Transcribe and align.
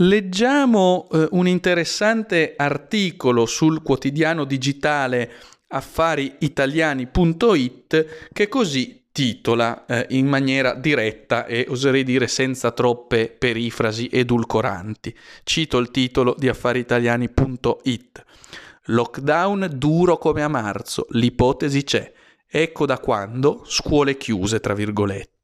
Leggiamo 0.00 1.08
eh, 1.10 1.26
un 1.32 1.48
interessante 1.48 2.54
articolo 2.56 3.46
sul 3.46 3.82
quotidiano 3.82 4.44
digitale 4.44 5.28
affariitaliani.it 5.66 8.28
che 8.32 8.46
così 8.46 9.06
titola 9.10 9.86
eh, 9.86 10.06
in 10.10 10.28
maniera 10.28 10.74
diretta 10.74 11.46
e 11.46 11.66
oserei 11.68 12.04
dire 12.04 12.28
senza 12.28 12.70
troppe 12.70 13.26
perifrasi 13.26 14.08
edulcoranti. 14.12 15.12
Cito 15.42 15.78
il 15.78 15.90
titolo 15.90 16.36
di 16.38 16.48
affariitaliani.it. 16.48 18.24
Lockdown 18.84 19.68
duro 19.74 20.16
come 20.16 20.44
a 20.44 20.48
marzo, 20.48 21.06
l'ipotesi 21.10 21.82
c'è. 21.82 22.12
Ecco 22.46 22.86
da 22.86 23.00
quando 23.00 23.64
scuole 23.66 24.16
chiuse, 24.16 24.60
tra 24.60 24.74
virgolette. 24.74 25.37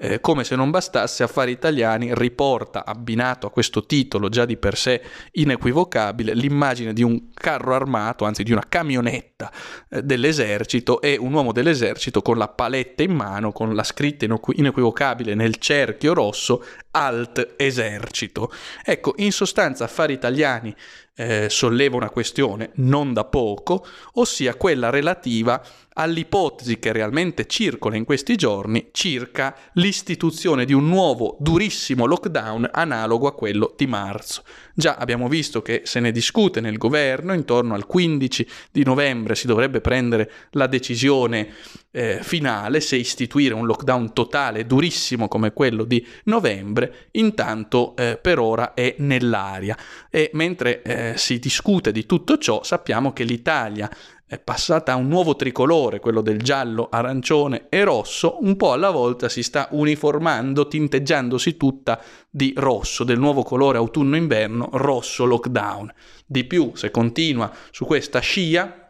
Eh, 0.00 0.20
come 0.20 0.44
se 0.44 0.54
non 0.54 0.70
bastasse, 0.70 1.24
Affari 1.24 1.50
Italiani 1.50 2.14
riporta, 2.14 2.84
abbinato 2.84 3.48
a 3.48 3.50
questo 3.50 3.84
titolo 3.84 4.28
già 4.28 4.44
di 4.44 4.56
per 4.56 4.76
sé 4.76 5.02
inequivocabile, 5.32 6.34
l'immagine 6.34 6.92
di 6.92 7.02
un 7.02 7.32
carro 7.34 7.74
armato, 7.74 8.24
anzi 8.24 8.44
di 8.44 8.52
una 8.52 8.64
camionetta 8.68 9.50
eh, 9.90 10.02
dell'esercito 10.02 11.00
e 11.00 11.16
un 11.18 11.32
uomo 11.32 11.52
dell'esercito 11.52 12.22
con 12.22 12.38
la 12.38 12.48
paletta 12.48 13.02
in 13.02 13.12
mano, 13.12 13.50
con 13.50 13.74
la 13.74 13.82
scritta 13.82 14.24
inequivocabile 14.24 15.34
nel 15.34 15.56
cerchio 15.56 16.14
rosso, 16.14 16.64
Alt 16.92 17.54
Esercito. 17.56 18.52
Ecco, 18.84 19.14
in 19.16 19.32
sostanza 19.32 19.84
Affari 19.84 20.12
Italiani 20.12 20.74
eh, 21.18 21.48
solleva 21.50 21.96
una 21.96 22.10
questione 22.10 22.70
non 22.76 23.12
da 23.12 23.24
poco, 23.24 23.84
ossia 24.14 24.54
quella 24.54 24.90
relativa 24.90 25.60
all'ipotesi 25.94 26.78
che 26.78 26.92
realmente 26.92 27.46
circola 27.46 27.96
in 27.96 28.04
questi 28.04 28.36
giorni 28.36 28.90
circa 28.92 29.37
l'istituzione 29.74 30.64
di 30.64 30.72
un 30.72 30.88
nuovo 30.88 31.36
durissimo 31.38 32.06
lockdown 32.06 32.68
analogo 32.72 33.28
a 33.28 33.34
quello 33.34 33.72
di 33.76 33.86
marzo. 33.86 34.42
Già 34.74 34.96
abbiamo 34.96 35.28
visto 35.28 35.62
che 35.62 35.82
se 35.84 36.00
ne 36.00 36.12
discute 36.12 36.60
nel 36.60 36.76
governo, 36.76 37.32
intorno 37.32 37.74
al 37.74 37.86
15 37.86 38.48
di 38.72 38.84
novembre 38.84 39.34
si 39.34 39.46
dovrebbe 39.46 39.80
prendere 39.80 40.30
la 40.50 40.66
decisione 40.66 41.54
eh, 41.90 42.18
finale 42.22 42.80
se 42.80 42.96
istituire 42.96 43.54
un 43.54 43.66
lockdown 43.66 44.12
totale 44.12 44.66
durissimo 44.66 45.28
come 45.28 45.52
quello 45.52 45.84
di 45.84 46.04
novembre, 46.24 47.08
intanto 47.12 47.96
eh, 47.96 48.18
per 48.20 48.38
ora 48.38 48.74
è 48.74 48.94
nell'aria 48.98 49.76
e 50.10 50.30
mentre 50.34 50.82
eh, 50.82 51.12
si 51.16 51.38
discute 51.38 51.92
di 51.92 52.06
tutto 52.06 52.38
ciò 52.38 52.62
sappiamo 52.62 53.12
che 53.12 53.24
l'Italia 53.24 53.90
è 54.28 54.38
passata 54.38 54.92
a 54.92 54.96
un 54.96 55.08
nuovo 55.08 55.36
tricolore, 55.36 56.00
quello 56.00 56.20
del 56.20 56.42
giallo, 56.42 56.88
arancione 56.90 57.66
e 57.70 57.82
rosso, 57.82 58.36
un 58.42 58.56
po' 58.56 58.72
alla 58.72 58.90
volta 58.90 59.30
si 59.30 59.42
sta 59.42 59.68
uniformando, 59.70 60.68
tinteggiandosi 60.68 61.56
tutta 61.56 61.98
di 62.28 62.52
rosso, 62.54 63.04
del 63.04 63.18
nuovo 63.18 63.42
colore 63.42 63.78
autunno-inverno, 63.78 64.68
rosso 64.72 65.24
lockdown. 65.24 65.90
Di 66.26 66.44
più, 66.44 66.72
se 66.74 66.90
continua 66.90 67.50
su 67.70 67.86
questa 67.86 68.18
scia, 68.18 68.87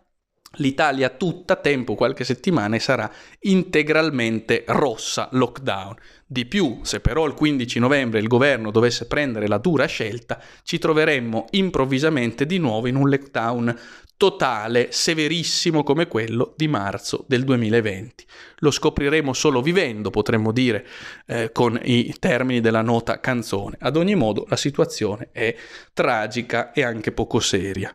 l'Italia 0.56 1.10
tutta, 1.10 1.56
tempo 1.56 1.94
qualche 1.94 2.24
settimana, 2.24 2.78
sarà 2.78 3.10
integralmente 3.40 4.64
rossa 4.68 5.28
lockdown. 5.32 5.94
Di 6.26 6.46
più, 6.46 6.80
se 6.82 7.00
però 7.00 7.26
il 7.26 7.34
15 7.34 7.78
novembre 7.78 8.18
il 8.18 8.26
governo 8.26 8.70
dovesse 8.70 9.06
prendere 9.06 9.46
la 9.46 9.58
dura 9.58 9.86
scelta, 9.86 10.40
ci 10.62 10.78
troveremmo 10.78 11.46
improvvisamente 11.50 12.46
di 12.46 12.58
nuovo 12.58 12.86
in 12.86 12.96
un 12.96 13.08
lockdown 13.08 13.78
totale, 14.18 14.88
severissimo 14.90 15.84
come 15.84 16.08
quello 16.08 16.52
di 16.56 16.66
marzo 16.66 17.24
del 17.28 17.44
2020. 17.44 18.26
Lo 18.58 18.72
scopriremo 18.72 19.32
solo 19.32 19.62
vivendo, 19.62 20.10
potremmo 20.10 20.50
dire, 20.50 20.84
eh, 21.26 21.52
con 21.52 21.78
i 21.82 22.12
termini 22.18 22.60
della 22.60 22.82
nota 22.82 23.20
canzone. 23.20 23.76
Ad 23.78 23.96
ogni 23.96 24.16
modo 24.16 24.44
la 24.48 24.56
situazione 24.56 25.28
è 25.30 25.54
tragica 25.94 26.72
e 26.72 26.82
anche 26.82 27.12
poco 27.12 27.38
seria. 27.38 27.94